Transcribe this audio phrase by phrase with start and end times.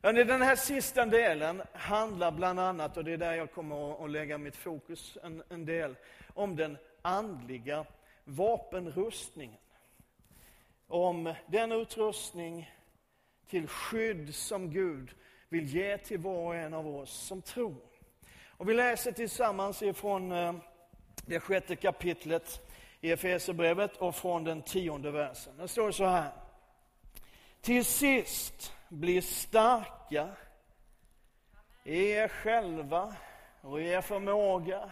[0.00, 4.38] Den här sista delen handlar bland annat, och det är där jag kommer att lägga
[4.38, 5.96] mitt fokus en, en del,
[6.34, 7.84] om den andliga
[8.24, 9.58] vapenrustningen.
[10.88, 12.70] Om den utrustning
[13.48, 15.10] till skydd som Gud
[15.48, 17.82] vill ge till var och en av oss som tror.
[18.46, 20.54] Och vi läser tillsammans ifrån eh,
[21.26, 22.70] det sjätte kapitlet
[23.00, 25.56] i Efesierbrevet och från den tionde versen.
[25.56, 26.32] Det står så här.
[27.60, 30.28] Till sist bli starka
[31.84, 33.14] i er själva
[33.60, 34.90] och i er förmåga,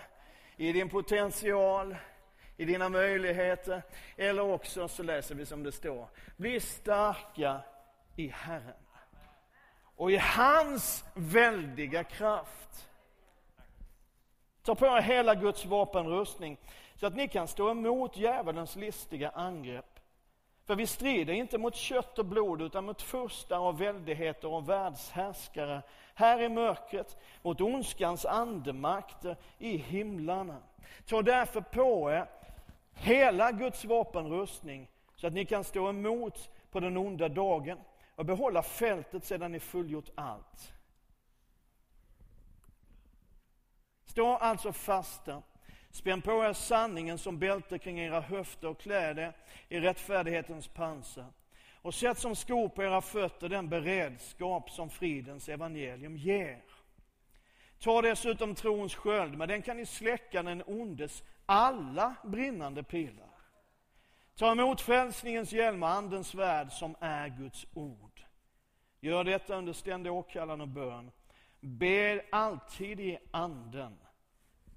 [0.56, 1.96] i din potential,
[2.56, 3.82] i dina möjligheter.
[4.16, 7.60] Eller också så läser vi som det står, bli starka
[8.16, 8.74] i Herren
[9.96, 12.88] och i hans väldiga kraft.
[14.62, 16.58] Ta på er hela Guds vapenrustning
[16.96, 20.00] så att ni kan stå emot djävulens listiga angrepp.
[20.68, 25.82] För vi strider inte mot kött och blod utan mot furstar och väldigheter och världshärskare
[26.14, 30.62] här i mörkret, mot ondskans andemakter i himlarna.
[31.06, 32.26] Ta därför på er
[32.92, 37.78] hela Guds vapenrustning så att ni kan stå emot på den onda dagen
[38.14, 40.72] och behålla fältet sedan ni fullgjort allt.
[44.04, 45.42] Stå alltså fasta
[45.90, 49.32] Spänn på er sanningen som bälte kring era höfter och kläder
[49.68, 51.32] i rättfärdighetens pansar.
[51.82, 56.62] Och sätt som skor på era fötter den beredskap som fridens evangelium ger.
[57.78, 63.28] Ta dessutom trons sköld, med den kan ni släcka den ondes alla brinnande pilar.
[64.36, 68.22] Ta emot frälsningens hjälm och andens svärd som är Guds ord.
[69.00, 71.10] Gör detta under ständig åkallan och bön.
[71.60, 73.98] Be alltid i anden.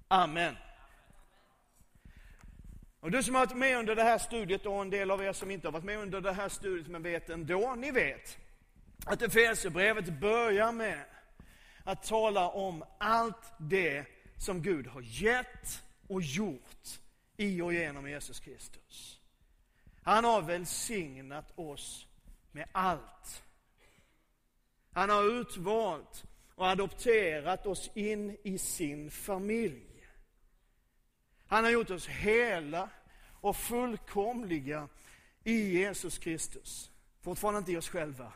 [0.08, 0.56] Amen.
[3.02, 5.32] Och du som har varit med under det här studiet och en del av er
[5.32, 8.38] som inte har varit med under det här studiet men vet ändå, ni vet
[9.06, 11.04] att Efesierbrevet börjar med
[11.84, 14.04] att tala om allt det
[14.38, 17.00] som Gud har gett och gjort
[17.36, 19.20] i och genom Jesus Kristus.
[20.02, 22.06] Han har välsignat oss
[22.52, 23.42] med allt.
[24.92, 26.24] Han har utvalt
[26.54, 30.06] och adopterat oss in i sin familj.
[31.46, 32.88] Han har gjort oss hela
[33.42, 34.88] och fullkomliga
[35.44, 36.90] i Jesus Kristus.
[37.20, 38.32] Fortfarande inte i oss själva.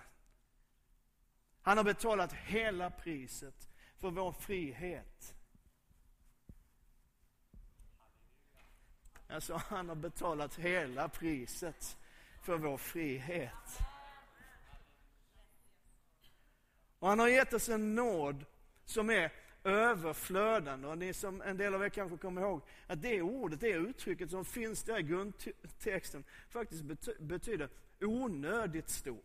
[1.62, 3.68] Han har betalat hela priset
[3.98, 5.34] för vår frihet.
[9.28, 11.96] Alltså, han har betalat hela priset
[12.42, 13.78] för vår frihet.
[16.98, 18.44] Och han har gett oss en nåd
[18.84, 19.32] som är
[19.66, 20.88] överflödande.
[20.88, 24.30] Och ni som, en del av er kanske kommer ihåg att det ordet, det uttrycket
[24.30, 26.82] som finns där i grundtexten faktiskt
[27.18, 27.68] betyder
[28.00, 29.24] onödigt stor.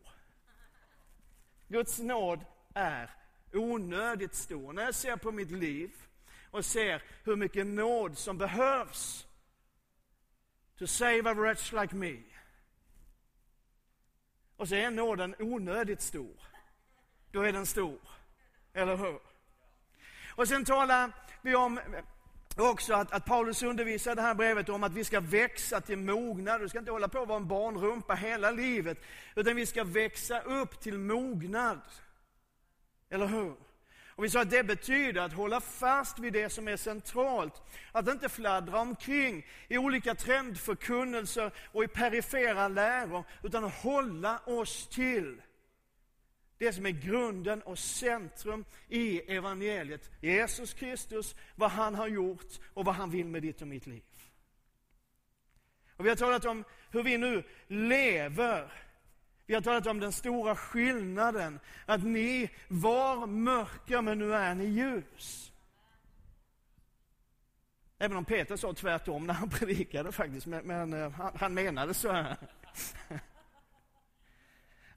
[1.67, 3.09] Guds nåd är
[3.53, 4.73] onödigt stor.
[4.73, 5.91] När jag ser på mitt liv
[6.51, 9.27] och ser hur mycket nåd som behövs
[10.77, 12.17] to save a wretch like me.
[14.55, 16.39] Och så är nåden onödigt stor.
[17.31, 17.99] Då är den stor.
[18.73, 19.30] Eller hur?
[20.31, 21.11] Och sen talar
[21.41, 21.79] vi om
[22.57, 26.61] också att, att Paulus undervisar det här brevet om att vi ska växa till mognad.
[26.61, 28.97] Du ska inte hålla på att vara en barnrumpa hela livet,
[29.35, 31.81] utan vi ska växa upp till mognad.
[33.09, 33.55] Eller hur?
[34.21, 37.61] Och vi sa att det betyder att hålla fast vid det som är centralt.
[37.91, 45.41] Att inte fladdra omkring i olika trendförkunnelser och i perifera läror, utan hålla oss till
[46.61, 50.09] det som är grunden och centrum i evangeliet.
[50.19, 54.03] Jesus Kristus, vad han har gjort och vad han vill med ditt och mitt liv.
[55.95, 58.73] Och vi har talat om hur vi nu lever.
[59.45, 64.65] Vi har talat om den stora skillnaden, att ni var mörka men nu är ni
[64.65, 65.51] ljus.
[67.99, 71.93] Även om Peter sa tvärtom när han predikade faktiskt, men, men eh, han, han menade
[71.93, 72.37] så här.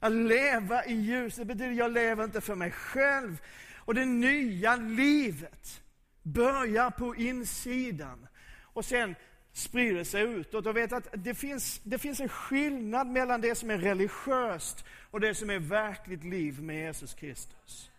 [0.05, 3.41] Att leva i ljuset betyder att jag lever inte för mig själv.
[3.77, 5.81] Och det nya livet
[6.23, 8.27] börjar på insidan
[8.61, 9.15] och sen
[9.53, 10.65] sprider sig utåt.
[10.65, 15.19] Och vet att det finns, det finns en skillnad mellan det som är religiöst och
[15.19, 17.89] det som är verkligt liv med Jesus Kristus.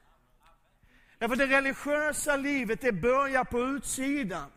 [1.19, 4.51] Därför det religiösa livet, det börjar på utsidan.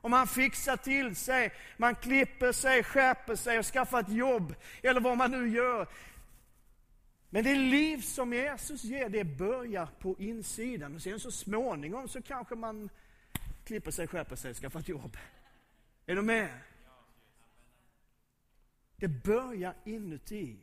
[0.00, 5.00] Och man fixar till sig, man klipper sig, skärper sig och skaffar ett jobb, eller
[5.00, 5.88] vad man nu gör.
[7.30, 10.94] Men det liv som Jesus ger, det börjar på insidan.
[10.94, 12.90] Och sen så småningom så kanske man
[13.64, 15.16] klipper sig, skärper sig, skaffar ett jobb.
[16.06, 16.60] Är du med?
[18.96, 20.56] Det börjar inuti.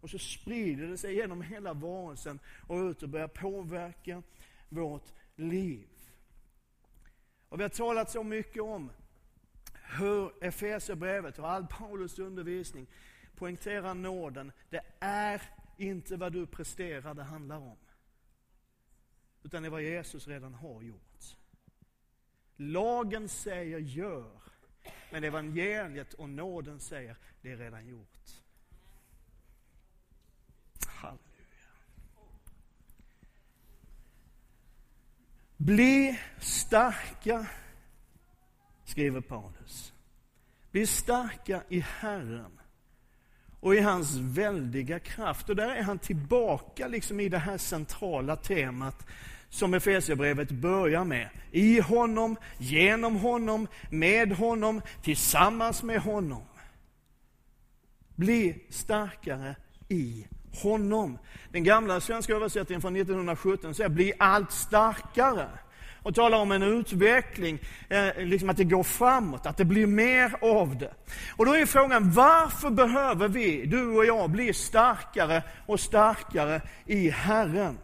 [0.00, 4.22] Och så sprider det sig genom hela varelsen och ut och börjar påverka
[4.68, 5.88] vårt liv.
[7.48, 8.90] Och vi har talat så mycket om
[9.98, 12.86] hur Efesierbrevet och all Paulus undervisning
[13.36, 14.52] poängterar nåden.
[14.70, 15.42] Det är
[15.76, 17.76] inte vad du presterar det handlar om.
[19.42, 21.36] Utan det är vad Jesus redan har gjort.
[22.56, 24.42] Lagen säger gör,
[25.10, 28.28] men evangeliet och nåden säger det är redan gjort.
[30.86, 31.18] Halleluja.
[35.56, 37.46] Bli starka,
[38.84, 39.92] skriver Paulus.
[40.70, 42.60] Bli starka i Herren
[43.66, 45.48] och i hans väldiga kraft.
[45.48, 49.06] Och där är han tillbaka liksom i det här centrala temat
[49.48, 51.28] som Efesierbrevet börjar med.
[51.50, 56.42] I honom, genom honom, med honom, tillsammans med honom.
[58.14, 59.56] Bli starkare
[59.88, 60.26] i
[60.62, 61.18] honom.
[61.52, 65.48] Den gamla svenska översättningen från 1917 säger bli allt starkare
[66.06, 67.58] och talar om en utveckling,
[67.88, 70.94] eh, liksom att det går framåt, att det blir mer av det.
[71.36, 77.10] Och då är frågan, varför behöver vi, du och jag, bli starkare och starkare i
[77.10, 77.78] Herren?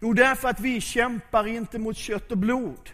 [0.00, 2.90] Jo, därför att vi kämpar inte mot kött och blod.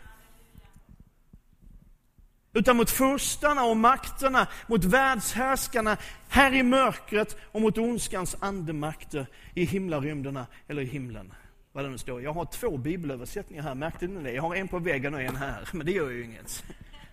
[2.53, 5.97] Utan mot furstarna och makterna, mot världshärskarna
[6.29, 11.33] här i mörkret och mot ondskans andemakter i himlarymderna eller i himlen
[11.79, 12.23] vad det nu står.
[12.23, 14.33] Jag har två bibelöversättningar här, märkte ni det?
[14.33, 16.65] Jag har en på väggen och en här, men det gör ju inget.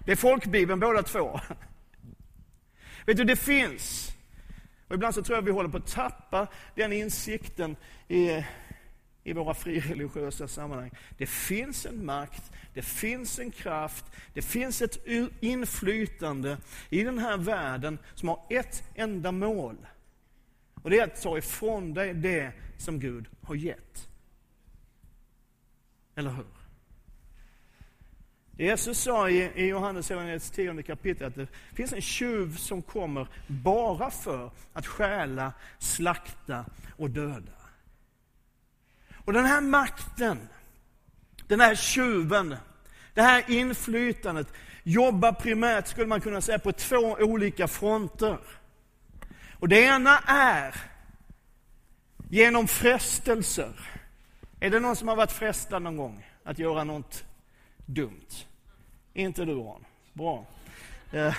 [0.05, 1.39] Det är folkbibeln båda två.
[3.05, 4.15] Vet du, det finns,
[4.87, 7.75] och ibland så tror jag vi håller på att tappa den insikten
[8.07, 8.43] i,
[9.23, 10.91] i våra frireligiösa sammanhang.
[11.17, 15.07] Det finns en makt, det finns en kraft, det finns ett
[15.39, 16.57] inflytande
[16.89, 19.77] i den här världen som har ett enda mål.
[20.83, 24.14] Och det är att ta ifrån dig det som Gud har gett.
[26.15, 26.45] Eller hur?
[28.57, 33.27] Jesus sa i, i Johannes evangeliets tionde kapitel att det finns en tjuv som kommer
[33.47, 36.65] bara för att stjäla, slakta
[36.97, 37.51] och döda.
[39.25, 40.39] Och den här makten,
[41.47, 42.55] den här tjuven,
[43.13, 44.47] det här inflytandet
[44.83, 48.37] jobbar primärt, skulle man kunna säga, på två olika fronter.
[49.53, 50.75] Och det ena är
[52.29, 53.73] genom frestelser.
[54.65, 57.25] Är det någon som har varit frestad någon gång att göra något
[57.85, 58.29] dumt?
[59.13, 59.85] Inte du Ron.
[60.13, 60.45] Bra.
[61.11, 61.35] Eh,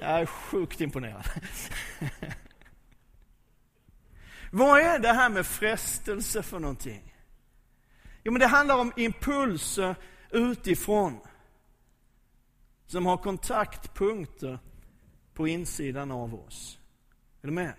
[0.00, 1.24] jag är sjukt imponerad.
[4.52, 7.14] Vad är det här med frestelse för någonting?
[8.22, 9.94] Jo, men det handlar om impulser
[10.30, 11.20] utifrån
[12.86, 14.58] som har kontaktpunkter
[15.34, 16.78] på insidan av oss.
[17.42, 17.74] Är du med?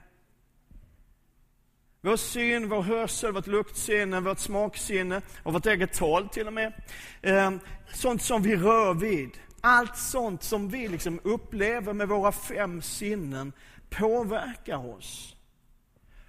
[2.05, 6.73] Vår syn, vår hörsel, vårt luktsinne, vårt smaksinne och vårt eget tal till och med.
[7.21, 7.59] Ehm,
[7.93, 9.29] sånt som vi rör vid.
[9.61, 13.53] Allt sånt som vi liksom upplever med våra fem sinnen
[13.89, 15.35] påverkar oss.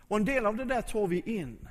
[0.08, 1.68] Och en del av det där tar vi in.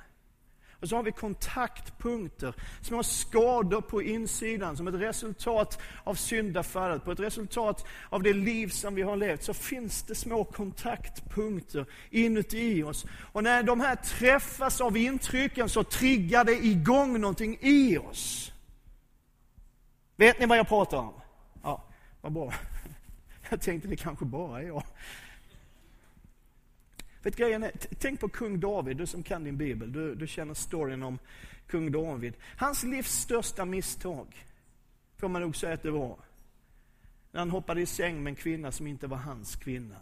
[0.80, 7.12] Och så har vi kontaktpunkter, små skador på insidan som ett resultat av syndafallet, på
[7.12, 12.82] ett resultat av det liv som vi har levt, så finns det små kontaktpunkter inuti
[12.82, 13.06] oss.
[13.32, 18.52] Och när de här träffas av intrycken så triggar det igång någonting i oss.
[20.16, 21.14] Vet ni vad jag pratar om?
[21.62, 21.84] Ja,
[22.20, 22.52] vad bra.
[23.50, 24.82] Jag tänkte det kanske bara är jag.
[27.26, 29.92] Vet grejen är, tänk på kung David, du som kan din bibel.
[29.92, 31.18] Du, du känner storyn om
[31.66, 32.34] kung David.
[32.56, 34.46] Hans livs största misstag,
[35.16, 36.18] får man nog säga att det var.
[37.32, 39.96] När han hoppade i säng med en kvinna som inte var hans kvinna.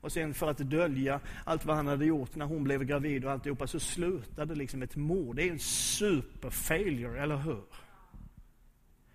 [0.00, 3.32] Och sen för att dölja allt vad han hade gjort när hon blev gravid och
[3.32, 5.36] alltihopa, så slutade liksom ett mord.
[5.36, 7.62] Det är en superfailure, eller hur?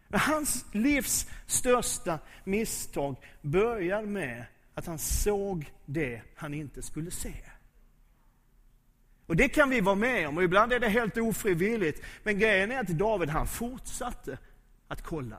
[0.10, 7.34] Hans livs största misstag börjar med att han såg det han inte skulle se.
[9.28, 12.02] Och det kan vi vara med om och ibland är det helt ofrivilligt.
[12.24, 14.38] Men grejen är att David han fortsatte
[14.88, 15.38] att kolla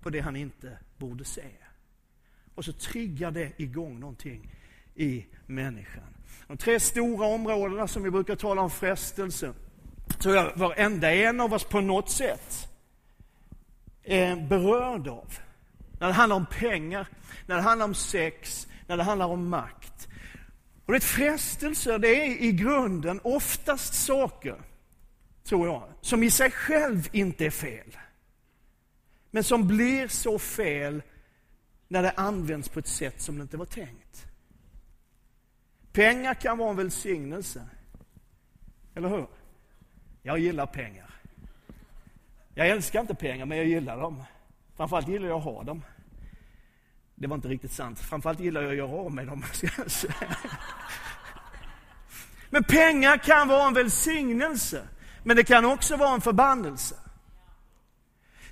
[0.00, 1.44] på det han inte borde se.
[2.54, 4.50] Och så triggar det igång någonting
[4.94, 6.14] i människan.
[6.46, 9.52] De tre stora områdena som vi brukar tala om frestelse,
[10.18, 12.68] tror jag varenda en av oss på något sätt
[14.02, 15.38] är berörd av.
[16.00, 17.08] När det handlar om pengar,
[17.46, 20.08] när det handlar om sex, när det handlar om makt.
[20.86, 24.56] Och det frestelser, det är i grunden oftast saker,
[25.44, 27.96] tror jag, som i sig själv inte är fel.
[29.30, 31.02] Men som blir så fel
[31.88, 34.26] när det används på ett sätt som det inte var tänkt.
[35.92, 37.66] Pengar kan vara en välsignelse.
[38.94, 39.26] Eller hur?
[40.22, 41.10] Jag gillar pengar.
[42.54, 44.22] Jag älskar inte pengar, men jag gillar dem.
[44.76, 45.82] Framförallt gillar jag att ha dem.
[47.14, 47.98] Det var inte riktigt sant.
[47.98, 49.44] Framförallt gillar jag att göra av med dem.
[52.50, 54.82] Men pengar kan vara en välsignelse.
[55.24, 56.94] Men det kan också vara en förbannelse.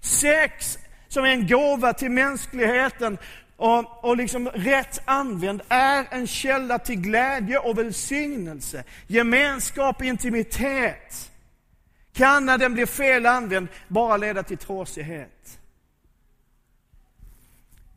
[0.00, 0.78] Sex
[1.08, 3.18] som är en gåva till mänskligheten
[3.56, 8.84] och, och liksom rätt använd är en källa till glädje och välsignelse.
[9.06, 11.30] Gemenskap, intimitet
[12.12, 15.58] kan när den blir fel använd bara leda till trasighet.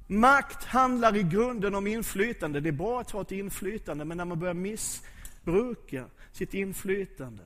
[0.08, 2.60] Makt handlar i grunden om inflytande.
[2.60, 7.44] Det är bra att ha ett inflytande, men när man börjar missbruka sitt inflytande,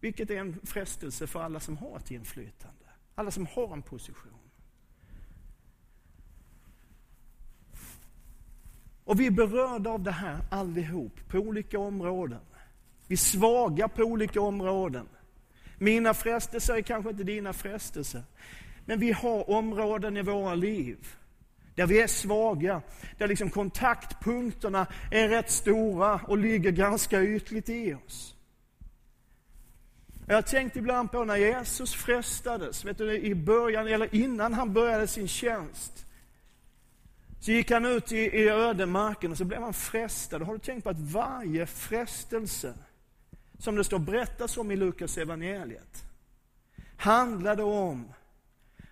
[0.00, 4.32] vilket är en frestelse för alla som har ett inflytande, alla som har en position.
[9.04, 12.40] Och vi är berörda av det här allihop, på olika områden.
[13.06, 15.08] Vi är svaga på olika områden.
[15.78, 18.22] Mina frestelser är kanske inte dina frestelser.
[18.86, 21.08] Men vi har områden i våra liv
[21.74, 22.82] där vi är svaga,
[23.18, 28.36] där liksom kontaktpunkterna är rätt stora och ligger ganska ytligt i oss.
[30.26, 34.72] Jag har tänkt ibland på när Jesus frestades, vet du, i början, eller innan han
[34.72, 36.06] började sin tjänst.
[37.40, 40.42] Så gick han ut i, i ödemarken och så blev han frestad.
[40.42, 42.74] Har du tänkt på att varje frestelse,
[43.58, 46.04] som det står berättas om i Lukas evangeliet,
[46.96, 48.12] handlade om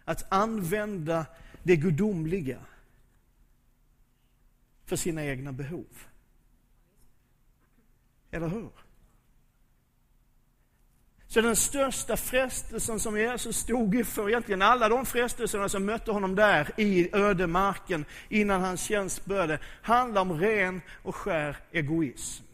[0.05, 1.27] att använda
[1.63, 2.59] det gudomliga
[4.85, 5.87] för sina egna behov.
[8.31, 8.71] Eller hur?
[11.27, 16.35] Så den största frestelsen som Jesus stod inför, egentligen alla de frestelserna som mötte honom
[16.35, 22.45] där i ödemarken innan hans tjänst började, handlar om ren och skär egoism.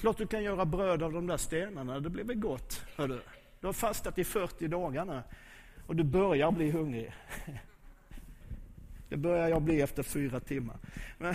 [0.00, 2.82] Klart du kan göra bröd av de där stenarna, det blir väl gott.
[2.96, 3.20] Hördu.
[3.60, 5.22] Du har fastat i 40 dagar nu
[5.88, 7.14] och du börjar bli hungrig.
[9.08, 10.78] Det börjar jag bli efter fyra timmar.
[11.18, 11.34] Men,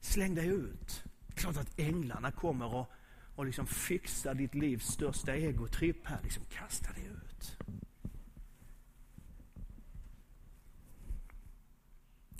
[0.00, 1.04] släng dig ut.
[1.34, 2.90] Klart att änglarna kommer och,
[3.36, 6.18] och liksom fixar ditt livs största egotripp här.
[6.22, 7.56] Liksom kasta dig ut.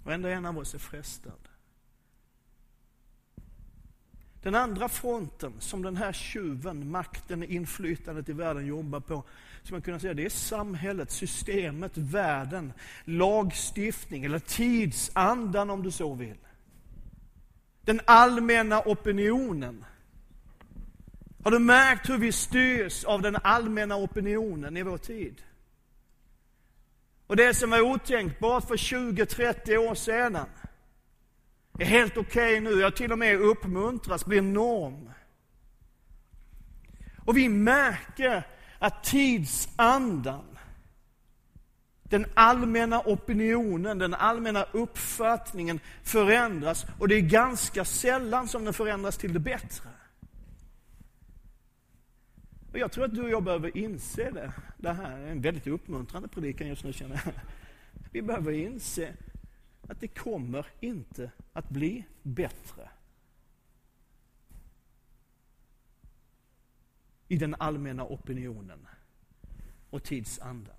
[0.04, 1.49] Varenda en av oss är frestad.
[4.44, 9.24] Den andra fronten som den här tjuven, makten, inflytandet i världen jobbar på,
[9.62, 12.72] som man kunna säga, det är samhället, systemet, världen,
[13.04, 16.36] lagstiftning eller tidsandan om du så vill.
[17.80, 19.84] Den allmänna opinionen.
[21.44, 25.42] Har du märkt hur vi styrs av den allmänna opinionen i vår tid?
[27.26, 30.46] Och det som var otänkbart för 20-30 år sedan,
[31.78, 35.10] är helt okej okay nu, jag till och med uppmuntras, blir norm.
[37.18, 38.46] Och vi märker
[38.78, 40.58] att tidsandan,
[42.02, 49.16] den allmänna opinionen, den allmänna uppfattningen förändras och det är ganska sällan som den förändras
[49.16, 49.88] till det bättre.
[52.72, 54.52] Och jag tror att du och jag behöver inse det.
[54.78, 57.34] Det här är en väldigt uppmuntrande predikan just nu känner jag.
[58.12, 59.12] Vi behöver inse
[59.88, 62.88] att det kommer inte att bli bättre.
[67.28, 68.88] I den allmänna opinionen
[69.90, 70.76] och tidsandan.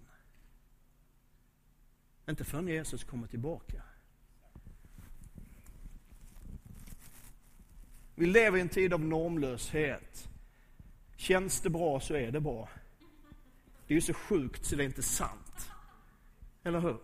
[2.30, 3.84] Inte förrän Jesus kommer tillbaka.
[8.16, 10.30] Vi lever i en tid av normlöshet.
[11.16, 12.70] Känns det bra så är det bra.
[13.88, 15.72] Det är ju så sjukt så det är inte sant.
[16.64, 16.98] Eller hur?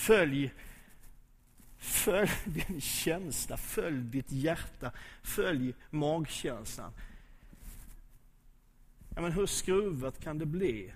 [0.00, 0.52] Följ,
[1.78, 4.92] följ din känsla, följ ditt hjärta,
[5.22, 6.92] följ magkänslan.
[9.14, 10.92] Ja, men hur skruvat kan det bli?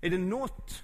[0.00, 0.82] Är det något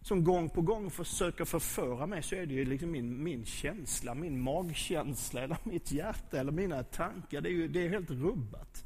[0.00, 4.14] som gång på gång försöker förföra mig så är det ju liksom min, min känsla,
[4.14, 7.40] min magkänsla eller mitt hjärta eller mina tankar.
[7.40, 8.84] Det är ju det är helt rubbat.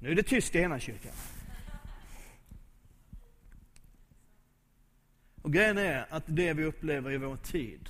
[0.00, 1.12] Nu är det tyst i ena kyrkan.
[5.48, 7.88] Och grejen är att det vi upplever i vår tid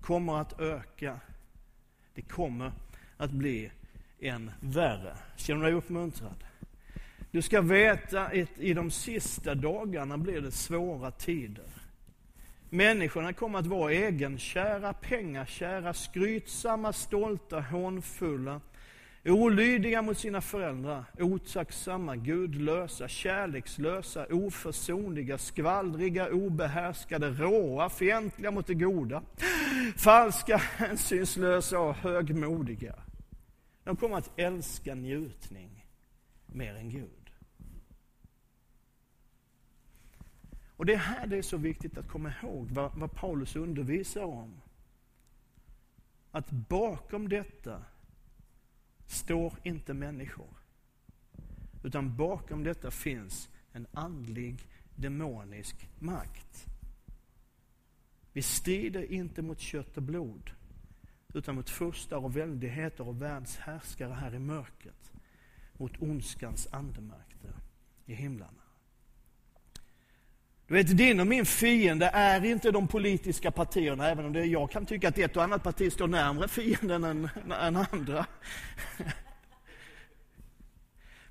[0.00, 1.20] kommer att öka.
[2.14, 2.72] Det kommer
[3.16, 3.70] att bli
[4.20, 5.16] än värre.
[5.36, 6.44] Känner du dig uppmuntrad?
[7.30, 11.68] Du ska veta att i de sista dagarna blir det svåra tider.
[12.70, 18.60] Människorna kommer att vara egenkära, pengakära, skrytsamma, stolta, hånfulla.
[19.26, 29.22] Olydiga mot sina föräldrar, otacksamma, gudlösa, kärlekslösa, oförsonliga, skvallriga, obehärskade, råa, fientliga mot det goda,
[29.96, 32.94] falska, hänsynslösa och högmodiga.
[33.84, 35.86] De kommer att älska njutning
[36.46, 37.30] mer än Gud.
[40.76, 44.24] Och det är här det är så viktigt att komma ihåg vad, vad Paulus undervisar
[44.24, 44.60] om.
[46.30, 47.82] Att bakom detta
[49.06, 50.56] står inte människor.
[51.84, 56.66] Utan bakom detta finns en andlig, demonisk makt.
[58.32, 60.50] Vi strider inte mot kött och blod,
[61.34, 65.12] utan mot furstar och väldigheter och världshärskare här i mörkret.
[65.72, 67.54] Mot ondskans andemakter
[68.06, 68.63] i himlarna.
[70.66, 74.70] Du vet, din och min fiende är inte de politiska partierna, även om det, jag
[74.70, 77.28] kan tycka att ett och annat parti står närmare fienden än,
[77.60, 78.26] än andra.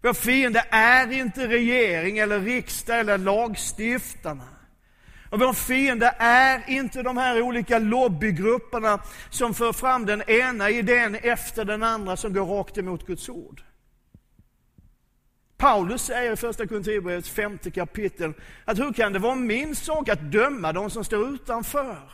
[0.02, 4.48] Vår fiende är inte regering eller riksdag eller lagstiftarna.
[5.30, 9.00] Och vår fiende är inte de här olika lobbygrupperna
[9.30, 13.64] som för fram den ena idén efter den andra som går rakt emot Guds ord.
[15.64, 18.34] Paulus säger i första Korinthierbrevets femte kapitel
[18.66, 22.12] att hur kan det vara min sak att döma de som står utanför?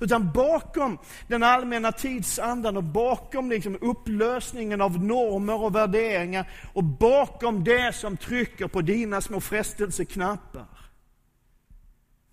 [0.00, 7.64] Utan bakom den allmänna tidsandan och bakom liksom upplösningen av normer och värderingar och bakom
[7.64, 10.90] det som trycker på dina små frestelseknappar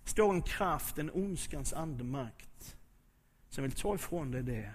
[0.04, 2.76] står en kraft, en ondskans andemakt
[3.48, 4.70] som vill ta ifrån dig det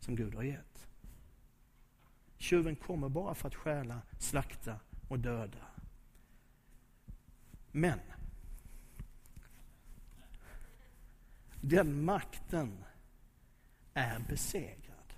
[0.00, 0.73] som Gud har gett.
[2.38, 5.66] Tjuven kommer bara för att stjäla, slakta och döda.
[7.72, 8.00] Men
[11.60, 12.84] den makten
[13.94, 15.14] är besegrad.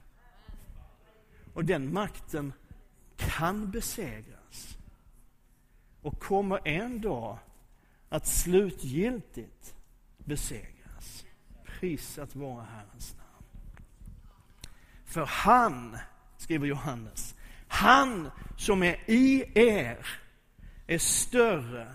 [1.55, 2.53] Och den makten
[3.17, 4.79] kan besegras
[6.03, 7.39] och kommer en dag
[8.09, 9.77] att slutgiltigt
[10.19, 11.25] besegras.
[11.65, 13.47] Prisat vara Herrens namn.
[15.05, 15.99] För han
[16.47, 17.35] skriver Johannes.
[17.69, 20.07] Han som är i er
[20.87, 21.87] är större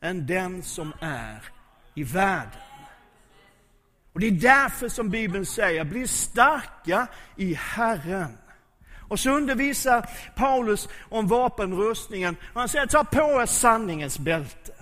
[0.00, 1.44] än den som är
[1.94, 2.60] i världen.
[4.12, 8.38] Och Det är därför som Bibeln säger, bli starka i Herren.
[9.08, 12.36] Och så undervisar Paulus om vapenrustningen.
[12.52, 14.72] Och han säger, ta på er sanningens bälte.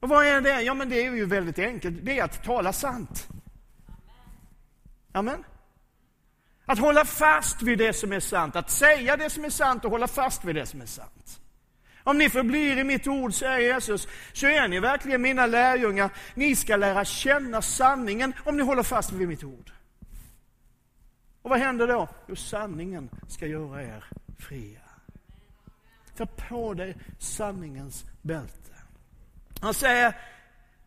[0.00, 0.62] Och vad är det?
[0.62, 1.96] Ja, men det är ju väldigt enkelt.
[2.02, 3.28] Det är att tala sant.
[5.12, 5.44] Amen.
[6.66, 9.90] Att hålla fast vid det som är sant, att säga det som är sant och
[9.90, 11.40] hålla fast vid det som är sant.
[12.02, 16.10] Om ni förblir i mitt ord, säger Jesus, så är ni verkligen mina lärjungar.
[16.34, 19.70] Ni ska lära känna sanningen om ni håller fast vid mitt ord.
[21.42, 22.08] Och vad händer då?
[22.26, 24.04] Jo, sanningen ska göra er
[24.38, 24.80] fria.
[26.16, 28.72] Ta på dig sanningens bälte.
[29.60, 30.16] Han säger,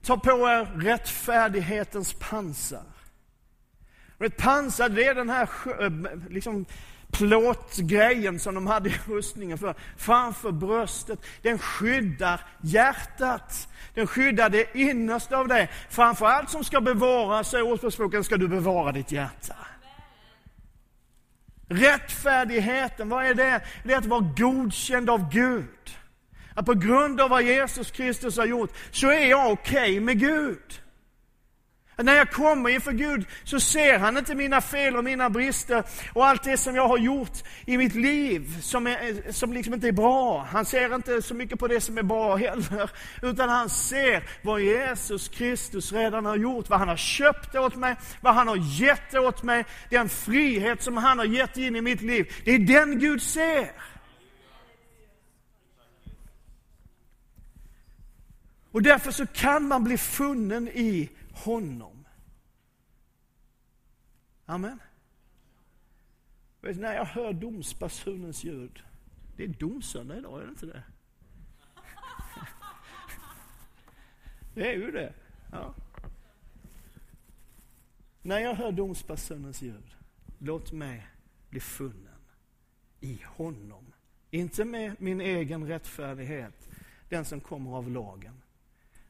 [0.03, 2.96] ta på er rättfärdighetens pansar.
[4.19, 5.49] Ett pansar, det är den här
[5.81, 5.91] eh,
[6.29, 6.65] liksom,
[7.11, 11.19] plåtgrejen som de hade i rustningen för, framför bröstet.
[11.41, 13.67] Den skyddar hjärtat.
[13.93, 15.69] Den skyddar det innersta av dig.
[15.89, 19.55] Framför allt som ska bevaras, säger Ordspråksboken, ska du bevara ditt hjärta.
[21.69, 23.61] Rättfärdigheten, vad är det?
[23.83, 25.97] Det är att vara godkänd av Gud.
[26.53, 30.19] Att på grund av vad Jesus Kristus har gjort, så är jag okej okay med
[30.19, 30.81] Gud.
[31.99, 35.83] Att när jag kommer inför Gud så ser han inte mina fel och mina brister
[36.13, 39.87] och allt det som jag har gjort i mitt liv som, är, som liksom inte
[39.87, 40.47] är bra.
[40.51, 42.89] Han ser inte så mycket på det som är bra heller.
[43.21, 47.95] Utan han ser vad Jesus Kristus redan har gjort, vad han har köpt åt mig,
[48.21, 52.01] vad han har gett åt mig, den frihet som han har gett in i mitt
[52.01, 52.33] liv.
[52.45, 53.71] Det är den Gud ser.
[58.71, 61.09] Och därför så kan man bli funnen i
[61.45, 62.07] honom.
[64.45, 64.79] Amen.
[66.61, 68.83] Vet, när jag hör domsbasunens ljud,
[69.35, 70.83] det är domsöndag idag, är det inte det?
[74.55, 75.13] Det är ju det.
[75.51, 75.73] Ja.
[78.21, 79.95] När jag hör domsbasunens ljud,
[80.39, 81.07] låt mig
[81.49, 82.21] bli funnen
[82.99, 83.93] i honom.
[84.31, 86.69] Inte med min egen rättfärdighet,
[87.09, 88.41] den som kommer av lagen,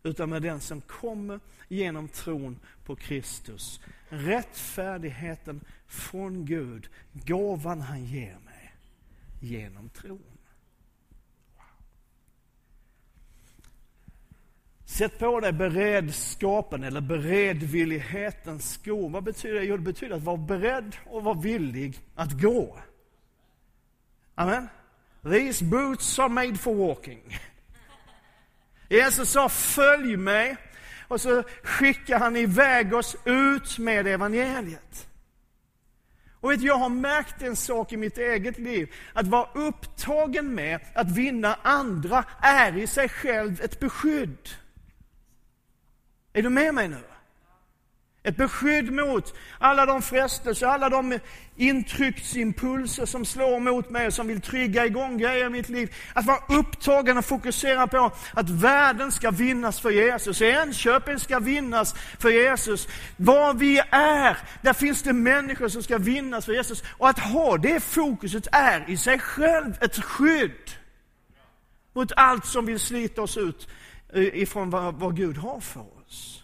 [0.08, 3.82] utan med den som kommer genom tron på Kristus.
[4.10, 8.74] Rättfärdigheten från Gud, gåvan han ger mig
[9.42, 10.38] genom tron.
[14.86, 19.10] Sätt på dig beredskapen eller beredvillighetens skor.
[19.10, 19.66] Vad betyder det?
[19.66, 22.78] Jo, det betyder att vara beredd och vara villig att gå.
[24.36, 24.68] Amen.
[25.24, 27.40] These boots are made for walking.
[28.90, 30.58] Jesus sa följ mig
[31.08, 35.08] och så skickar han iväg oss ut med evangeliet.
[36.40, 38.94] Och vet, jag har märkt en sak i mitt eget liv.
[39.14, 44.50] Att vara upptagen med att vinna andra är i sig själv ett beskydd.
[46.34, 47.04] Är du med mig nu?
[48.28, 51.20] Ett beskydd mot alla de frestelser, alla de
[51.56, 55.96] intrycksimpulser som slår mot mig och som vill trygga igång grejer i mitt liv.
[56.14, 60.42] Att vara upptagen och fokusera på att världen ska vinnas för Jesus.
[60.42, 62.88] Enköping ska vinnas för Jesus.
[63.18, 66.84] Var vi är, där finns det människor som ska vinnas för Jesus.
[66.98, 70.72] Och att ha det fokuset är i sig själv ett skydd
[71.94, 73.68] mot allt som vill slita oss ut
[74.14, 76.44] eh, ifrån vad, vad Gud har för oss.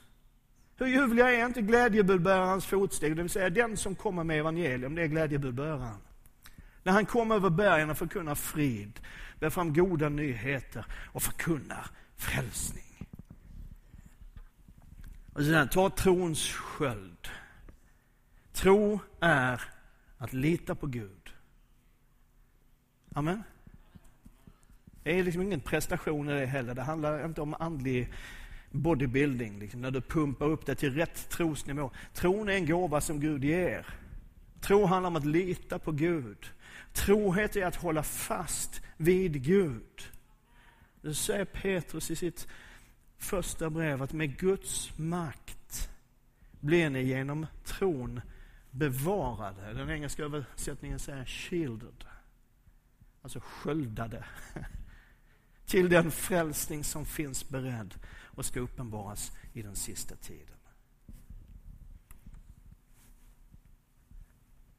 [0.77, 5.01] Hur ljuvliga är inte glädjebudbärarens fotsteg, det vill säga den som kommer med evangelium, det
[5.01, 5.97] är glädjebudbäraren.
[6.83, 8.99] När han kommer över bergen och förkunnar frid,
[9.39, 11.85] bär fram goda nyheter och förkunnar
[12.17, 12.83] frälsning.
[15.33, 17.27] Och sedan, ta trons sköld.
[18.53, 19.61] Tro är
[20.17, 21.33] att lita på Gud.
[23.13, 23.43] Amen.
[25.03, 26.75] Det är liksom ingen prestation i det heller.
[26.75, 28.13] Det handlar inte om andlig
[28.73, 31.91] bodybuilding, liksom, när du pumpar upp det till rätt trosnivå.
[32.13, 33.85] Tron är en gåva som Gud ger.
[34.61, 36.51] Tro handlar om att lita på Gud.
[36.93, 40.01] Trohet är att hålla fast vid Gud.
[41.01, 42.47] Det säger Petrus i sitt
[43.17, 45.89] första brev att med Guds makt
[46.59, 48.21] blir ni genom tron
[48.71, 49.73] bevarade.
[49.73, 52.05] Den engelska översättningen säger shielded.
[53.21, 54.25] Alltså sköldade.
[55.65, 60.57] Till den frälsning som finns beredd och ska uppenbaras i den sista tiden.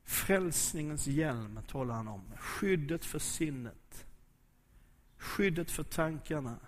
[0.05, 2.23] Frälsningens hjälm talar han om.
[2.39, 4.07] Skyddet för sinnet.
[5.17, 6.59] Skyddet för tankarna.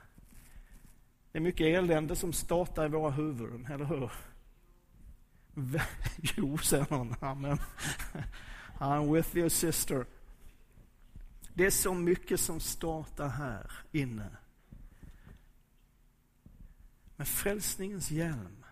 [1.32, 4.12] Det är mycket elände som startar i våra huvuden, eller hur?
[6.36, 7.14] Jo, säger någon.
[7.20, 7.58] Amen.
[8.78, 10.06] I'm with you sister.
[11.56, 14.30] Det är så mycket som startar här inne.
[17.16, 18.64] Men frälsningens hjälm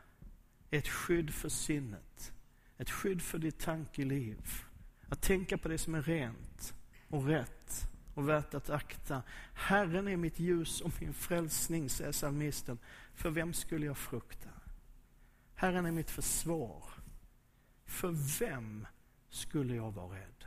[0.70, 2.32] är ett skydd för sinnet.
[2.78, 4.50] Ett skydd för ditt tankeliv.
[5.08, 6.74] Att tänka på det som är rent
[7.08, 9.22] och rätt och värt att akta.
[9.54, 12.78] Herren är mitt ljus och min frälsning, säger psalmisten.
[13.14, 14.50] För vem skulle jag frukta?
[15.54, 16.84] Herren är mitt försvar.
[17.86, 18.86] För vem
[19.30, 20.43] skulle jag vara rädd?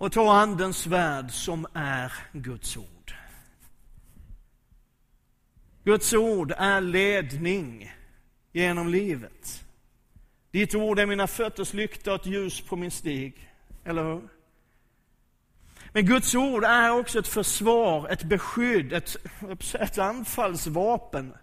[0.00, 3.14] Och ta Andens värld som är Guds ord.
[5.84, 7.92] Guds ord är ledning
[8.52, 9.64] genom livet.
[10.50, 13.50] Ditt ord är mina fötters lykta och ett ljus på min stig.
[13.84, 14.28] Eller hur?
[15.92, 19.16] Men Guds ord är också ett försvar, ett beskydd, ett,
[19.74, 21.34] ett anfallsvapen.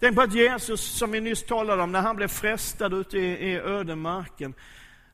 [0.00, 3.50] Tänk på att Jesus, som vi nyss talade om, när han blev frestad ute i,
[3.50, 4.54] i ödemarken,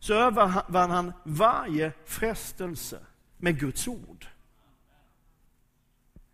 [0.03, 2.99] så övervann han varje frestelse
[3.39, 4.27] med Guds ord.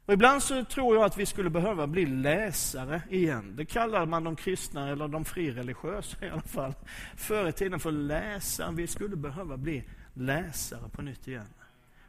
[0.06, 3.56] Och ibland så tror jag att vi skulle behöva bli läsare igen.
[3.56, 6.74] Det kallar man de kristna, eller de frireligiösa i alla fall,
[7.16, 8.72] förr i tiden för läsare.
[8.72, 11.54] Vi skulle behöva bli läsare på nytt igen.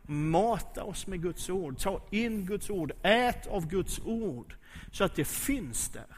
[0.02, 4.56] Mata oss med Guds ord, ta in Guds ord, ät av Guds ord,
[4.91, 6.17] så att det finns där,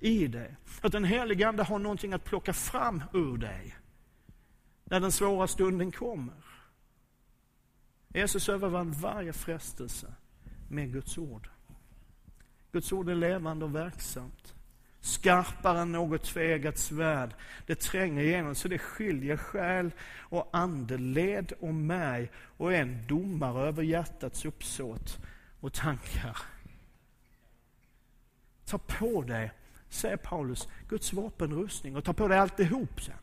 [0.00, 0.56] i dig.
[0.80, 3.74] Att den helige Ande har någonting att plocka fram ur dig,
[4.90, 6.34] när den svåra stunden kommer.
[8.08, 10.14] Jesus övervann varje frestelse
[10.68, 11.48] med Guds ord.
[12.72, 14.54] Guds ord är levande och verksamt.
[15.00, 17.34] Skarpare än något tvegat svärd.
[17.66, 23.06] Det tränger igenom så det skiljer själ och ande, led och märg och är en
[23.06, 25.18] domare över hjärtats uppsåt
[25.60, 26.38] och tankar.
[28.64, 29.52] Ta på dig,
[29.88, 33.14] säger Paulus, Guds vapenrustning och ta på dig alltihop sen.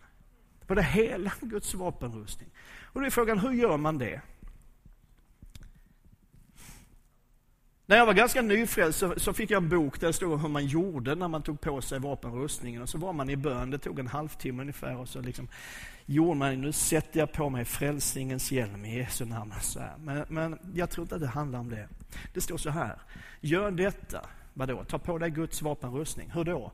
[0.68, 2.50] På det hela Guds vapenrustning.
[2.84, 4.22] Och då är frågan, hur gör man det?
[7.90, 10.50] När jag var ganska nyfrälst så, så, fick jag en bok där det stod hur
[10.50, 12.82] man gjorde när man tog på sig vapenrustningen.
[12.82, 14.98] Och så var man i bön, det tog en halvtimme ungefär.
[14.98, 15.48] Och så liksom
[16.06, 19.54] gjorde man, nu sätter jag på mig frälsningens hjälm i Jesu namn.
[19.62, 21.88] Så men, men, jag tror inte att det handlar om det.
[22.34, 23.02] Det står så här,
[23.42, 24.22] gör detta,
[24.54, 24.84] vadå?
[24.84, 26.32] Ta på dig Guds vapenrustning.
[26.32, 26.72] Hur då?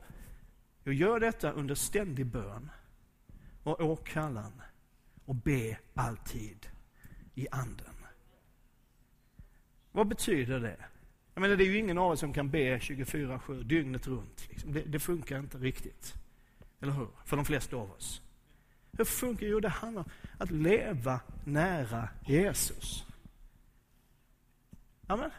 [0.84, 2.70] Jo, gör detta under ständig bön
[3.64, 4.62] och åkallan
[5.24, 6.66] och be alltid
[7.34, 7.94] i anden.
[9.92, 10.76] Vad betyder det?
[11.34, 14.48] Jag menar, det är ju ingen av oss som kan be 24-7 dygnet runt.
[14.50, 14.72] Liksom.
[14.72, 16.14] Det, det, funkar inte riktigt.
[16.80, 17.08] Eller hur?
[17.24, 18.22] För de flesta av oss.
[18.92, 19.52] Hur funkar det?
[19.52, 23.06] Jo, det handlar om att leva nära Jesus.
[25.06, 25.30] Amen.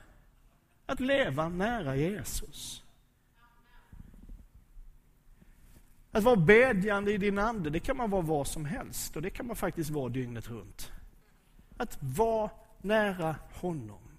[0.86, 2.85] Att leva nära Jesus.
[6.16, 9.30] Att vara bedjande i din ande, det kan man vara var som helst och det
[9.30, 10.92] kan man faktiskt vara dygnet runt.
[11.78, 12.50] Att vara
[12.82, 14.18] nära honom.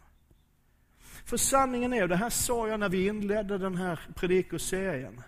[0.99, 5.23] För sanningen är, och det här sa jag när vi inledde den här predikoserien,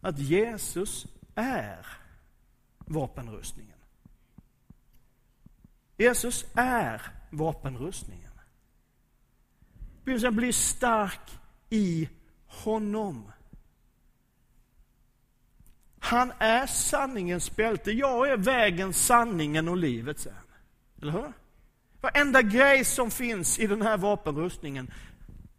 [0.00, 1.86] att Jesus är
[2.78, 3.78] vapenrustningen.
[5.96, 8.32] Jesus är vapenrustningen.
[10.32, 11.40] Bli stark
[11.70, 12.08] i
[12.46, 13.32] honom.
[16.08, 17.92] Han är sanningens bälte.
[17.92, 20.44] Jag är vägen, sanningen och livet, säger han.
[21.02, 21.32] Eller hur?
[22.00, 24.90] Varenda grej som finns i den här vapenrustningen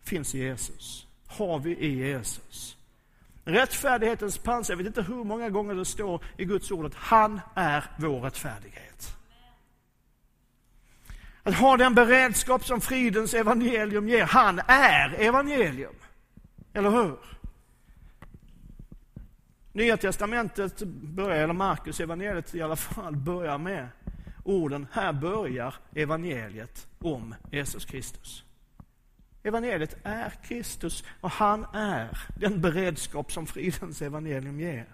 [0.04, 1.08] finns i Jesus.
[1.28, 2.78] Har vi i Jesus.
[3.44, 7.42] Rättfärdighetens pansar, jag vet inte hur många gånger det står i Guds ord att han
[7.56, 9.18] är vår rättfärdighet.
[11.44, 14.24] Att ha den beredskap som fridens evangelium ger.
[14.24, 15.96] Han är evangelium.
[16.74, 17.18] Eller hur?
[19.74, 23.88] Nya testamentet börjar, eller Markus evangeliet i alla fall, börjar med
[24.44, 28.44] orden, här börjar evangeliet om Jesus Kristus.
[29.44, 34.88] Evangeliet är Kristus och han är den beredskap som fridens evangelium ger.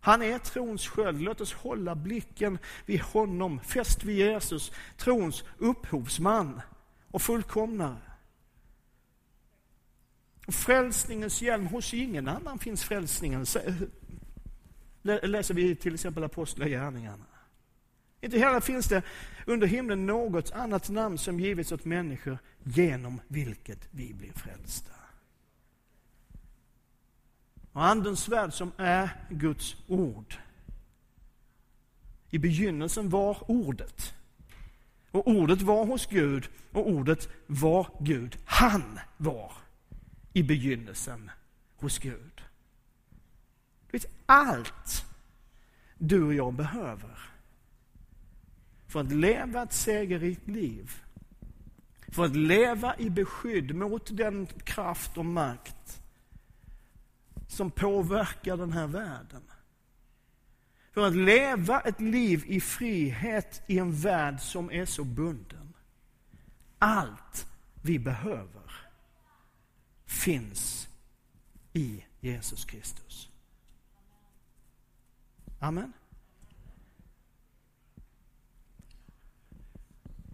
[0.00, 1.20] Han är trons sköld.
[1.20, 6.60] Låt oss hålla blicken vid honom, fäst vid Jesus, trons upphovsman
[7.10, 8.07] och fullkomnare.
[10.48, 13.46] Och frälsningens hjälm, hos ingen annan finns frälsningen.
[15.02, 17.24] Läser vi till exempel Apostlagärningarna.
[18.20, 19.02] Inte heller finns det
[19.46, 24.92] under himlen något annat namn som givits åt människor genom vilket vi blir frälsta.
[27.72, 30.34] Och Andens värld som är Guds ord.
[32.30, 34.14] I begynnelsen var ordet.
[35.10, 38.38] Och ordet var hos Gud och ordet var Gud.
[38.44, 39.52] Han var
[40.38, 41.30] i begynnelsen
[41.76, 42.42] hos Gud.
[43.90, 45.06] Du vet, allt
[45.98, 47.18] du och jag behöver
[48.86, 51.02] för att leva ett segerrikt liv,
[52.08, 56.02] för att leva i beskydd mot den kraft och makt
[57.48, 59.42] som påverkar den här världen.
[60.92, 65.74] För att leva ett liv i frihet i en värld som är så bunden.
[66.78, 67.46] Allt
[67.82, 68.67] vi behöver
[70.08, 70.88] finns
[71.72, 73.28] i Jesus Kristus.
[75.58, 75.92] Amen.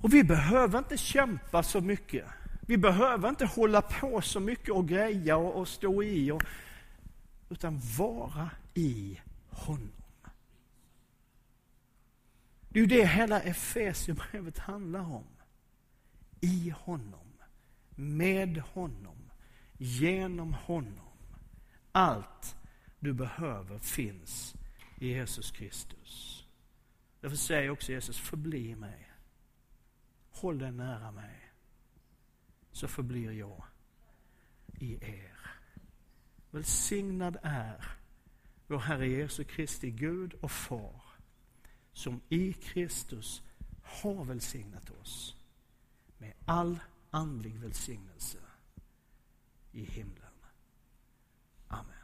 [0.00, 2.26] Och vi behöver inte kämpa så mycket.
[2.60, 6.30] Vi behöver inte hålla på så mycket och greja och, och stå i.
[6.30, 6.42] Och,
[7.48, 9.90] utan vara i honom.
[12.68, 15.24] Det är ju det hela Efesierbrevet handlar om.
[16.40, 17.32] I honom,
[17.94, 19.13] med honom,
[19.78, 21.08] genom honom.
[21.92, 22.56] Allt
[23.00, 24.54] du behöver finns
[24.98, 26.44] i Jesus Kristus.
[27.20, 29.10] Därför säger också Jesus, förbli mig.
[30.30, 31.52] Håll dig nära mig,
[32.72, 33.64] så förblir jag
[34.78, 35.50] i er.
[36.50, 37.84] Välsignad är
[38.66, 41.02] vår Herre Jesu Kristi Gud och Far,
[41.92, 43.42] som i Kristus
[43.82, 45.36] har välsignat oss
[46.18, 46.78] med all
[47.10, 48.38] andlig välsignelse
[49.74, 50.32] i himlen.
[51.70, 52.03] Amen.